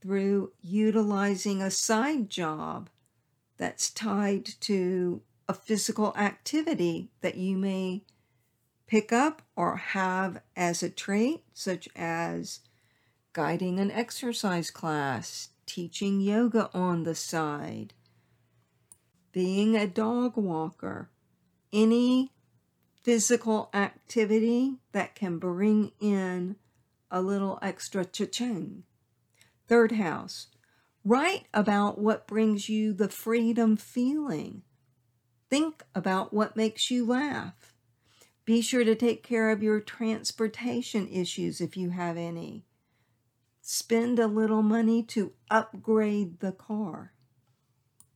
through 0.00 0.52
utilizing 0.60 1.62
a 1.62 1.70
side 1.70 2.28
job 2.28 2.90
that's 3.56 3.90
tied 3.90 4.44
to 4.60 5.22
a 5.48 5.54
physical 5.54 6.14
activity 6.16 7.10
that 7.22 7.36
you 7.36 7.56
may 7.56 8.04
pick 8.86 9.12
up 9.12 9.42
or 9.56 9.76
have 9.76 10.42
as 10.54 10.82
a 10.82 10.90
trait, 10.90 11.42
such 11.54 11.88
as 11.96 12.60
guiding 13.32 13.80
an 13.80 13.90
exercise 13.90 14.70
class, 14.70 15.48
teaching 15.64 16.20
yoga 16.20 16.70
on 16.74 17.02
the 17.02 17.14
side, 17.14 17.94
being 19.32 19.76
a 19.76 19.86
dog 19.86 20.36
walker, 20.36 21.10
any 21.72 22.32
physical 23.06 23.70
activity 23.72 24.74
that 24.90 25.14
can 25.14 25.38
bring 25.38 25.92
in 26.00 26.56
a 27.08 27.22
little 27.22 27.56
extra 27.62 28.04
cha-ching. 28.04 28.82
Third 29.68 29.92
house, 29.92 30.48
write 31.04 31.44
about 31.54 32.00
what 32.00 32.26
brings 32.26 32.68
you 32.68 32.92
the 32.92 33.08
freedom 33.08 33.76
feeling. 33.76 34.62
Think 35.48 35.84
about 35.94 36.34
what 36.34 36.56
makes 36.56 36.90
you 36.90 37.06
laugh. 37.06 37.76
Be 38.44 38.60
sure 38.60 38.82
to 38.82 38.96
take 38.96 39.22
care 39.22 39.50
of 39.50 39.62
your 39.62 39.78
transportation 39.78 41.06
issues 41.06 41.60
if 41.60 41.76
you 41.76 41.90
have 41.90 42.16
any. 42.16 42.64
Spend 43.60 44.18
a 44.18 44.26
little 44.26 44.62
money 44.62 45.04
to 45.04 45.32
upgrade 45.48 46.40
the 46.40 46.50
car. 46.50 47.12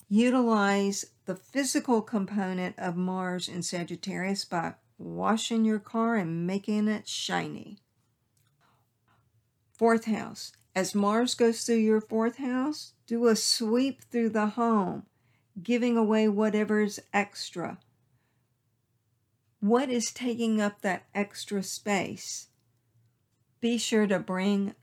Utilize 0.08 1.04
the 1.26 1.36
physical 1.36 2.02
component 2.02 2.76
of 2.76 2.96
Mars 2.96 3.48
in 3.48 3.62
Sagittarius 3.62 4.44
by 4.44 4.74
washing 5.00 5.64
your 5.64 5.78
car 5.78 6.16
and 6.16 6.46
making 6.46 6.86
it 6.86 7.08
shiny. 7.08 7.78
Fourth 9.72 10.04
house. 10.04 10.52
As 10.74 10.94
Mars 10.94 11.34
goes 11.34 11.64
through 11.64 11.76
your 11.76 12.00
fourth 12.00 12.36
house, 12.36 12.92
do 13.06 13.26
a 13.26 13.34
sweep 13.34 14.04
through 14.04 14.28
the 14.30 14.46
home, 14.48 15.04
giving 15.60 15.96
away 15.96 16.28
whatever's 16.28 17.00
extra. 17.12 17.78
What 19.58 19.90
is 19.90 20.12
taking 20.12 20.60
up 20.60 20.82
that 20.82 21.06
extra 21.14 21.62
space? 21.62 22.48
Be 23.60 23.78
sure 23.78 24.06
to 24.06 24.18
bring 24.18 24.74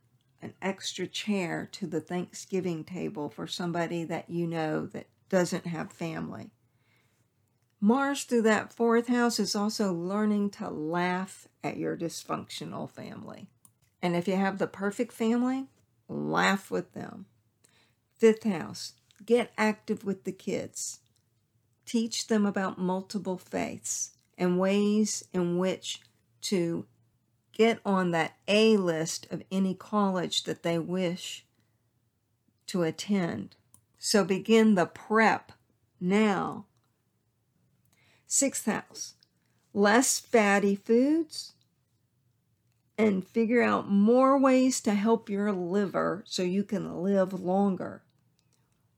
an 0.41 0.53
extra 0.61 1.07
chair 1.07 1.69
to 1.73 1.87
the 1.87 2.01
Thanksgiving 2.01 2.83
table 2.83 3.29
for 3.29 3.47
somebody 3.47 4.03
that 4.03 4.29
you 4.29 4.45
know 4.45 4.85
that 4.87 5.07
doesn't 5.29 5.67
have 5.67 5.91
family. 5.91 6.51
Mars 7.79 8.23
through 8.23 8.41
that 8.43 8.73
fourth 8.73 9.07
house 9.07 9.39
is 9.39 9.55
also 9.55 9.93
learning 9.93 10.49
to 10.49 10.69
laugh 10.69 11.47
at 11.63 11.77
your 11.77 11.95
dysfunctional 11.95 12.89
family. 12.89 13.47
And 14.01 14.15
if 14.15 14.27
you 14.27 14.35
have 14.35 14.57
the 14.57 14.67
perfect 14.67 15.13
family, 15.13 15.67
laugh 16.07 16.71
with 16.71 16.93
them. 16.93 17.25
Fifth 18.17 18.43
house, 18.43 18.93
get 19.25 19.51
active 19.57 20.03
with 20.03 20.23
the 20.23 20.31
kids. 20.31 20.99
Teach 21.85 22.27
them 22.27 22.45
about 22.45 22.79
multiple 22.79 23.37
faiths 23.37 24.11
and 24.37 24.59
ways 24.59 25.23
in 25.33 25.57
which 25.57 26.01
to 26.41 26.85
get 27.53 27.79
on 27.85 28.11
that 28.11 28.37
A 28.47 28.77
list 28.77 29.27
of 29.31 29.43
any 29.51 29.73
college 29.73 30.43
that 30.43 30.63
they 30.63 30.77
wish 30.79 31.45
to 32.67 32.83
attend. 32.83 33.55
So 33.97 34.23
begin 34.23 34.75
the 34.75 34.85
prep 34.85 35.51
now. 35.99 36.65
Sixth 38.27 38.65
house, 38.65 39.15
less 39.73 40.19
fatty 40.19 40.75
foods, 40.75 41.53
and 42.97 43.25
figure 43.25 43.63
out 43.63 43.89
more 43.89 44.37
ways 44.37 44.81
to 44.81 44.93
help 44.93 45.29
your 45.29 45.51
liver 45.53 46.23
so 46.25 46.43
you 46.43 46.63
can 46.63 47.01
live 47.01 47.33
longer. 47.33 48.03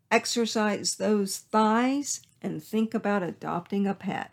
Exercise 0.09 0.95
those 0.95 1.37
thighs 1.37 2.21
and 2.41 2.63
think 2.63 2.95
about 2.95 3.21
adopting 3.21 3.85
a 3.85 3.93
pet. 3.93 4.31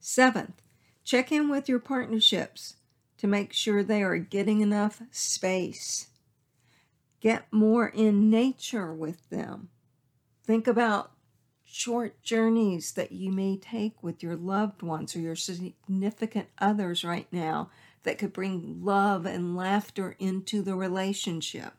Seventh, 0.00 0.60
check 1.04 1.30
in 1.30 1.48
with 1.48 1.68
your 1.68 1.78
partnerships 1.78 2.74
to 3.18 3.28
make 3.28 3.52
sure 3.52 3.84
they 3.84 4.02
are 4.02 4.18
getting 4.18 4.62
enough 4.62 5.00
space. 5.12 6.08
Get 7.20 7.46
more 7.52 7.86
in 7.88 8.30
nature 8.30 8.92
with 8.92 9.30
them. 9.30 9.68
Think 10.44 10.66
about 10.66 11.12
short 11.74 12.22
journeys 12.22 12.92
that 12.92 13.10
you 13.10 13.32
may 13.32 13.56
take 13.56 14.00
with 14.00 14.22
your 14.22 14.36
loved 14.36 14.80
ones 14.80 15.16
or 15.16 15.18
your 15.18 15.34
significant 15.34 16.46
others 16.58 17.02
right 17.02 17.26
now 17.32 17.68
that 18.04 18.16
could 18.16 18.32
bring 18.32 18.78
love 18.84 19.26
and 19.26 19.56
laughter 19.56 20.14
into 20.20 20.62
the 20.62 20.76
relationship. 20.76 21.72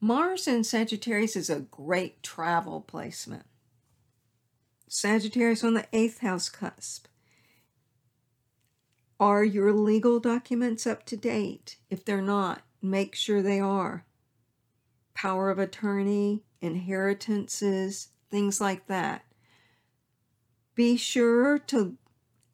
Mars 0.00 0.46
in 0.46 0.62
Sagittarius 0.62 1.34
is 1.34 1.50
a 1.50 1.58
great 1.58 2.22
travel 2.22 2.80
placement. 2.80 3.42
Sagittarius 4.86 5.64
on 5.64 5.74
the 5.74 5.86
eighth 5.92 6.20
house 6.20 6.48
cusp. 6.48 7.06
Are 9.18 9.42
your 9.42 9.72
legal 9.72 10.20
documents 10.20 10.86
up 10.86 11.04
to 11.06 11.16
date? 11.16 11.78
If 11.90 12.04
they're 12.04 12.22
not, 12.22 12.62
make 12.80 13.16
sure 13.16 13.42
they 13.42 13.58
are. 13.58 14.04
Power 15.14 15.50
of 15.50 15.58
attorney, 15.58 16.44
inheritances, 16.60 18.10
things 18.30 18.60
like 18.60 18.86
that. 18.86 19.24
Be 20.74 20.96
sure 20.96 21.58
to 21.58 21.96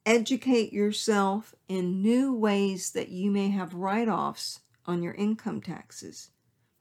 Educate 0.05 0.73
yourself 0.73 1.55
in 1.69 2.03
new 2.03 2.35
ways 2.35 2.91
that 2.91 3.11
you 3.11 3.31
may 3.31 3.51
have 3.51 3.73
write 3.73 4.09
offs 4.09 4.61
on 4.85 5.01
your 5.01 5.15
income 5.15 5.61
taxes. 5.61 6.31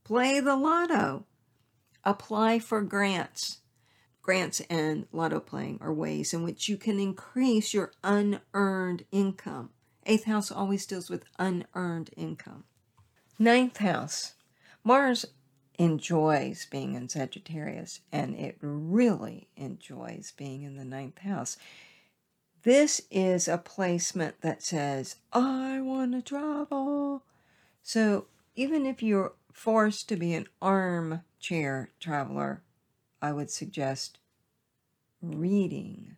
Play 0.03 0.39
the 0.39 0.55
lotto. 0.55 1.27
Apply 2.03 2.57
for 2.57 2.81
grants. 2.81 3.59
Grants 4.23 4.59
and 4.71 5.05
lotto 5.11 5.39
playing 5.39 5.77
are 5.81 5.93
ways 5.93 6.33
in 6.33 6.43
which 6.43 6.67
you 6.67 6.77
can 6.77 6.99
increase 6.99 7.75
your 7.75 7.91
unearned 8.03 9.05
income. 9.11 9.69
Eighth 10.07 10.23
house 10.23 10.51
always 10.51 10.87
deals 10.87 11.11
with 11.11 11.25
unearned 11.37 12.09
income. 12.17 12.63
Ninth 13.37 13.77
house. 13.77 14.33
Mars 14.83 15.27
enjoys 15.77 16.67
being 16.69 16.95
in 16.95 17.09
Sagittarius 17.09 18.01
and 18.11 18.35
it 18.35 18.57
really 18.61 19.47
enjoys 19.55 20.33
being 20.35 20.63
in 20.63 20.77
the 20.77 20.85
ninth 20.85 21.19
house. 21.19 21.57
This 22.63 23.01
is 23.09 23.47
a 23.47 23.57
placement 23.57 24.41
that 24.41 24.61
says, 24.61 25.15
I 25.33 25.81
want 25.81 26.11
to 26.13 26.21
travel. 26.21 27.23
So 27.81 28.25
even 28.55 28.85
if 28.85 29.01
you're 29.01 29.33
forced 29.51 30.07
to 30.09 30.15
be 30.15 30.33
an 30.33 30.47
armchair 30.61 31.89
traveler, 31.99 32.61
I 33.21 33.33
would 33.33 33.49
suggest 33.49 34.19
reading 35.21 36.17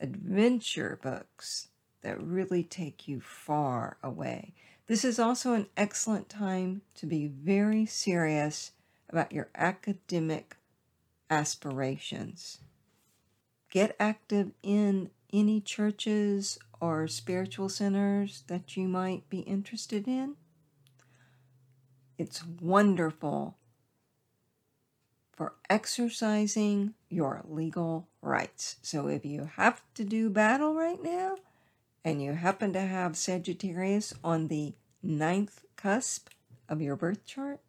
adventure 0.00 0.98
books 1.02 1.68
that 2.02 2.20
really 2.20 2.64
take 2.64 3.06
you 3.06 3.20
far 3.20 3.98
away. 4.02 4.54
This 4.90 5.04
is 5.04 5.20
also 5.20 5.52
an 5.52 5.68
excellent 5.76 6.28
time 6.28 6.82
to 6.96 7.06
be 7.06 7.28
very 7.28 7.86
serious 7.86 8.72
about 9.08 9.30
your 9.30 9.48
academic 9.54 10.56
aspirations. 11.30 12.58
Get 13.70 13.94
active 14.00 14.50
in 14.64 15.10
any 15.32 15.60
churches 15.60 16.58
or 16.80 17.06
spiritual 17.06 17.68
centers 17.68 18.42
that 18.48 18.76
you 18.76 18.88
might 18.88 19.30
be 19.30 19.42
interested 19.42 20.08
in. 20.08 20.34
It's 22.18 22.44
wonderful 22.44 23.58
for 25.30 25.54
exercising 25.70 26.94
your 27.08 27.44
legal 27.48 28.08
rights. 28.22 28.74
So 28.82 29.06
if 29.06 29.24
you 29.24 29.52
have 29.54 29.82
to 29.94 30.02
do 30.02 30.28
battle 30.30 30.74
right 30.74 31.00
now 31.00 31.36
and 32.04 32.20
you 32.20 32.32
happen 32.32 32.72
to 32.72 32.80
have 32.80 33.16
Sagittarius 33.16 34.12
on 34.24 34.48
the 34.48 34.74
ninth 35.02 35.64
cusp 35.76 36.28
of 36.68 36.80
your 36.80 36.96
birth 36.96 37.24
chart, 37.24 37.60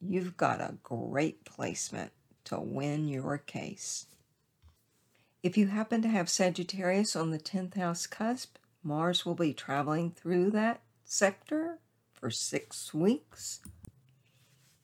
you've 0.00 0.36
got 0.36 0.60
a 0.60 0.76
great 0.82 1.44
placement 1.44 2.12
to 2.44 2.60
win 2.60 3.08
your 3.08 3.38
case. 3.38 4.06
If 5.42 5.56
you 5.56 5.68
happen 5.68 6.02
to 6.02 6.08
have 6.08 6.28
Sagittarius 6.28 7.14
on 7.14 7.30
the 7.30 7.38
10th 7.38 7.76
house 7.76 8.06
cusp, 8.06 8.56
Mars 8.82 9.24
will 9.24 9.34
be 9.34 9.52
traveling 9.52 10.10
through 10.10 10.50
that 10.52 10.80
sector 11.04 11.78
for 12.12 12.30
six 12.30 12.94
weeks. 12.94 13.60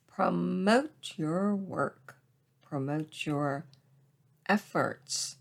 Promote 0.06 1.14
your 1.16 1.54
work, 1.54 2.16
promote 2.62 3.26
your 3.26 3.66
efforts, 4.48 5.36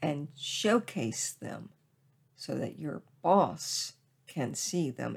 and 0.00 0.28
showcase 0.36 1.32
them 1.32 1.70
so 2.36 2.54
that 2.54 2.78
your 2.78 3.02
boss 3.22 3.94
can 4.34 4.54
see 4.54 4.90
them. 4.90 5.16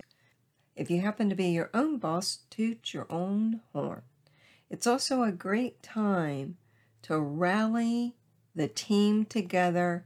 If 0.76 0.92
you 0.92 1.02
happen 1.02 1.30
to 1.30 1.36
be 1.36 1.48
your 1.48 1.72
own 1.74 1.98
boss, 1.98 2.40
toot 2.52 2.94
your 2.94 3.08
own 3.10 3.62
horn. 3.74 4.04
It's 4.70 4.86
also 4.86 5.24
a 5.24 5.32
great 5.32 5.82
time 5.82 6.58
to 7.04 7.20
rally 7.20 8.16
the 8.54 8.68
team 8.68 9.26
together 9.26 10.06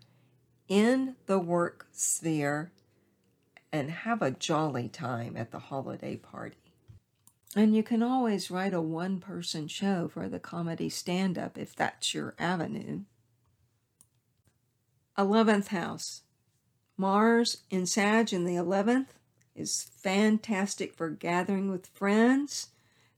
in 0.67 1.15
the 1.25 1.39
work 1.39 1.87
sphere 1.91 2.71
and 3.71 3.91
have 3.91 4.21
a 4.21 4.31
jolly 4.31 4.87
time 4.87 5.35
at 5.35 5.51
the 5.51 5.59
holiday 5.59 6.15
party. 6.15 6.57
And 7.55 7.75
you 7.75 7.83
can 7.83 8.01
always 8.01 8.49
write 8.49 8.73
a 8.73 8.81
one 8.81 9.19
person 9.19 9.67
show 9.67 10.07
for 10.07 10.29
the 10.29 10.39
comedy 10.39 10.89
stand 10.89 11.37
up 11.37 11.57
if 11.57 11.75
that's 11.75 12.13
your 12.13 12.33
avenue. 12.39 13.01
11th 15.17 15.67
house. 15.67 16.21
Mars 17.01 17.63
in 17.71 17.87
Sag 17.87 18.31
in 18.31 18.45
the 18.45 18.53
11th 18.53 19.07
is 19.55 19.89
fantastic 19.95 20.93
for 20.93 21.09
gathering 21.09 21.71
with 21.71 21.87
friends 21.87 22.67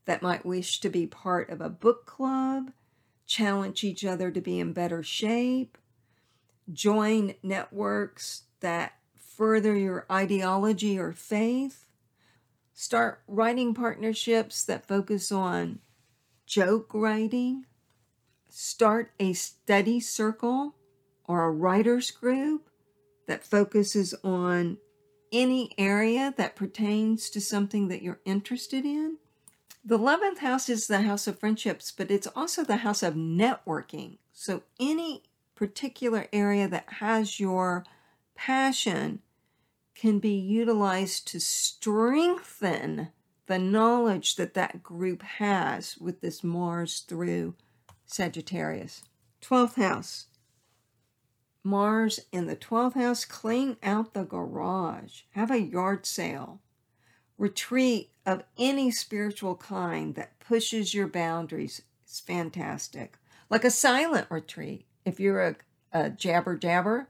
that 0.06 0.22
might 0.22 0.46
wish 0.46 0.80
to 0.80 0.88
be 0.88 1.06
part 1.06 1.50
of 1.50 1.60
a 1.60 1.70
book 1.70 2.06
club, 2.06 2.72
challenge 3.26 3.84
each 3.84 4.06
other 4.06 4.32
to 4.32 4.40
be 4.40 4.58
in 4.58 4.72
better 4.72 5.04
shape, 5.04 5.78
join 6.72 7.34
networks 7.44 8.44
that 8.62 8.94
further 9.18 9.76
your 9.76 10.06
ideology 10.10 10.98
or 10.98 11.12
faith, 11.12 11.86
start 12.74 13.22
writing 13.28 13.74
partnerships 13.74 14.64
that 14.64 14.88
focus 14.88 15.30
on 15.30 15.80
joke 16.46 16.94
writing, 16.94 17.66
start 18.48 19.12
a 19.20 19.34
study 19.34 20.00
circle 20.00 20.74
or 21.26 21.44
a 21.44 21.52
writers 21.52 22.12
group 22.12 22.70
that 23.28 23.46
focuses 23.46 24.14
on 24.24 24.78
any 25.32 25.72
area 25.78 26.34
that 26.38 26.56
pertains 26.56 27.30
to 27.32 27.42
something 27.42 27.88
that 27.88 28.02
you're 28.02 28.22
interested 28.26 28.86
in. 28.86 29.18
The 29.84 29.98
11th 29.98 30.38
house 30.38 30.70
is 30.70 30.88
the 30.88 31.02
house 31.02 31.28
of 31.28 31.40
friendships, 31.40 31.92
but 31.92 32.12
it's 32.12 32.28
also 32.28 32.64
the 32.64 32.78
house 32.78 33.04
of 33.04 33.16
networking. 33.16 34.18
So, 34.32 34.64
any 34.80 35.24
particular 35.56 36.28
area 36.32 36.68
that 36.68 36.86
has 37.00 37.40
your 37.40 37.84
passion 38.36 39.22
can 39.96 40.20
be 40.20 40.34
utilized 40.34 41.28
to 41.28 41.40
strengthen 41.40 43.10
the 43.48 43.60
knowledge 43.60 44.36
that 44.36 44.54
that 44.54 44.82
group 44.82 45.22
has 45.22 45.98
with 45.98 46.22
this 46.22 46.44
Mars 46.44 47.00
through 47.08 47.56
Sagittarius. 48.06 49.04
12th 49.42 49.76
house. 49.76 50.28
Mars 51.64 52.20
in 52.32 52.48
the 52.48 52.56
12th 52.56 52.96
house, 52.96 53.24
clean 53.24 53.78
out 53.82 54.14
the 54.14 54.24
garage, 54.24 55.22
have 55.32 55.50
a 55.50 55.62
yard 55.62 56.06
sale, 56.06 56.60
retreat 57.38 58.10
of 58.26 58.44
any 58.58 58.92
spiritual 58.92 59.56
kind 59.56 60.16
that 60.16 60.40
pushes 60.40 60.94
your 60.94 61.08
boundaries 61.08 61.82
is 62.06 62.20
fantastic. 62.20 63.18
Like 63.50 63.64
a 63.64 63.72
silent 63.72 64.28
retreat. 64.30 64.86
If 65.06 65.20
you're 65.20 65.42
a, 65.42 65.56
a 65.92 66.10
jabber 66.10 66.58
jabber, 66.58 67.08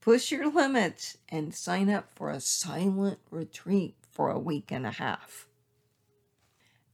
push 0.00 0.30
your 0.30 0.50
limits 0.50 1.18
and 1.28 1.54
sign 1.54 1.90
up 1.90 2.10
for 2.14 2.30
a 2.30 2.40
silent 2.40 3.18
retreat 3.30 3.96
for 4.10 4.30
a 4.30 4.38
week 4.38 4.70
and 4.70 4.86
a 4.86 4.92
half. 4.92 5.46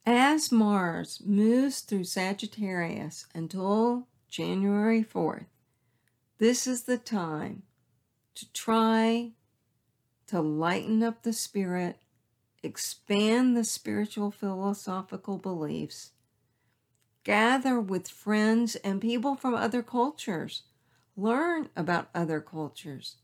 As 0.06 0.52
Mars 0.52 1.22
moves 1.24 1.80
through 1.80 2.04
Sagittarius 2.04 3.26
until 3.34 4.06
January 4.28 5.02
4th, 5.02 5.46
this 6.38 6.66
is 6.66 6.82
the 6.82 6.98
time 6.98 7.62
to 8.34 8.52
try 8.52 9.32
to 10.26 10.40
lighten 10.40 11.02
up 11.02 11.22
the 11.22 11.32
spirit, 11.32 11.98
expand 12.62 13.56
the 13.56 13.64
spiritual 13.64 14.30
philosophical 14.30 15.38
beliefs, 15.38 16.10
gather 17.22 17.78
with 17.80 18.08
friends 18.08 18.74
and 18.76 19.00
people 19.00 19.36
from 19.36 19.54
other 19.54 19.82
cultures, 19.82 20.62
learn 21.16 21.68
about 21.76 22.08
other 22.14 22.40
cultures. 22.40 23.16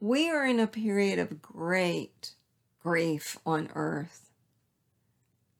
We 0.00 0.28
are 0.28 0.46
in 0.46 0.58
a 0.58 0.66
period 0.66 1.18
of 1.18 1.42
great 1.42 2.34
grief 2.80 3.38
on 3.44 3.70
earth. 3.74 4.30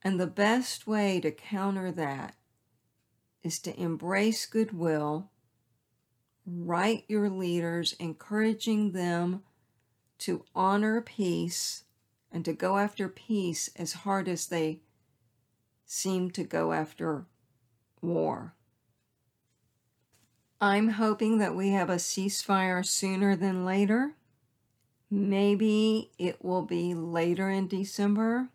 And 0.03 0.19
the 0.19 0.27
best 0.27 0.87
way 0.87 1.21
to 1.21 1.31
counter 1.31 1.91
that 1.93 2.35
is 3.43 3.59
to 3.61 3.81
embrace 3.81 4.47
goodwill 4.47 5.31
write 6.49 7.05
your 7.09 7.29
leaders, 7.29 7.95
encouraging 7.99 8.93
them 8.93 9.43
to 10.19 10.45
honor 10.55 11.01
peace 11.01 11.85
and 12.33 12.45
to 12.45 12.53
go 12.53 12.79
after 12.79 13.09
peace 13.09 13.71
as 13.77 13.93
hard 13.93 14.29
as 14.29 14.47
they 14.47 14.81
seem 15.85 16.31
to 16.31 16.45
go 16.45 16.73
after 16.73 17.27
war. 18.03 18.55
I'm 20.61 20.89
hoping 20.89 21.39
that 21.39 21.55
we 21.55 21.71
have 21.71 21.89
a 21.89 21.97
ceasefire 21.97 22.85
sooner 22.85 23.37
than 23.37 23.65
later. 23.65 24.15
Maybe 25.11 26.11
it 26.19 26.45
will 26.45 26.63
be 26.63 26.95
later 26.95 27.49
in 27.49 27.69
December. 27.69 28.49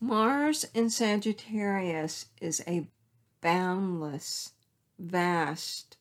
Mars 0.00 0.64
in 0.74 0.90
Sagittarius 0.90 2.26
is 2.40 2.62
a 2.66 2.88
boundless, 3.40 4.52
vast, 4.98 5.97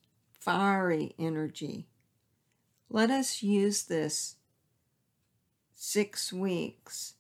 fiery 0.47 1.13
energy. 1.19 1.89
Let 2.89 3.09
us 3.09 3.43
use 3.43 3.83
this 3.83 4.37
six 5.75 6.31
weeks 6.31 7.15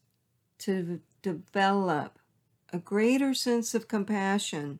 to 0.59 1.01
develop 1.21 2.19
a 2.71 2.77
greater 2.77 3.33
sense 3.33 3.75
of 3.75 3.89
compassion 3.89 4.79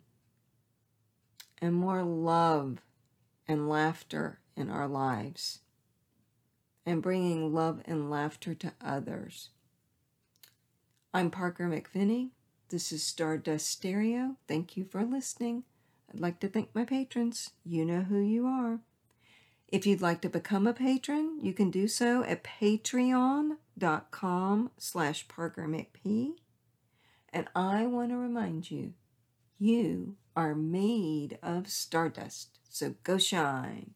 and 1.61 1.73
more 1.73 2.03
love 2.03 2.77
and 3.49 3.67
laughter 3.67 4.39
in 4.55 4.69
our 4.69 4.87
lives 4.87 5.59
and 6.85 7.01
bringing 7.01 7.53
love 7.53 7.81
and 7.83 8.09
laughter 8.09 8.55
to 8.55 8.71
others. 8.79 9.49
I'm 11.13 11.31
Parker 11.31 11.67
McPhinney. 11.67 12.29
This 12.69 12.93
is 12.93 13.03
Stardust 13.03 13.69
Stereo. 13.69 14.37
Thank 14.47 14.77
you 14.77 14.85
for 14.85 15.03
listening. 15.03 15.65
I'd 16.11 16.19
like 16.19 16.39
to 16.41 16.47
thank 16.47 16.73
my 16.73 16.85
patrons. 16.85 17.51
You 17.65 17.85
know 17.85 18.01
who 18.01 18.19
you 18.19 18.45
are. 18.45 18.79
If 19.67 19.85
you'd 19.85 20.01
like 20.01 20.21
to 20.21 20.29
become 20.29 20.65
a 20.65 20.73
patron, 20.73 21.39
you 21.41 21.53
can 21.53 21.69
do 21.69 21.89
so 21.89 22.23
at 22.23 22.43
patreon.com 22.43 23.57
slash 24.77 25.27
parkermcp. 25.27 26.35
And 27.33 27.47
I 27.53 27.85
want 27.85 28.11
to 28.11 28.17
remind 28.17 28.71
you, 28.71 28.93
you 29.59 30.15
are 30.35 30.55
made 30.55 31.37
of 31.43 31.67
stardust, 31.67 32.59
so 32.69 32.95
go 33.03 33.17
shine. 33.17 33.95